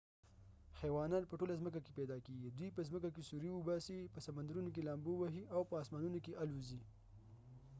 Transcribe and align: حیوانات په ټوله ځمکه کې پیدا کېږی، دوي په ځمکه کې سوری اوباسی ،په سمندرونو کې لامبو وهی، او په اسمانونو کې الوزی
حیوانات 0.81 1.23
په 1.27 1.35
ټوله 1.39 1.53
ځمکه 1.61 1.79
کې 1.85 1.91
پیدا 1.99 2.17
کېږی، 2.25 2.49
دوي 2.57 2.69
په 2.75 2.81
ځمکه 2.87 3.09
کې 3.15 3.27
سوری 3.29 3.49
اوباسی 3.51 3.97
،په 4.13 4.19
سمندرونو 4.27 4.69
کې 4.75 4.85
لامبو 4.87 5.13
وهی، 5.17 5.43
او 5.55 5.61
په 5.69 5.75
اسمانونو 5.83 6.17
کې 6.25 6.37
الوزی 6.43 6.81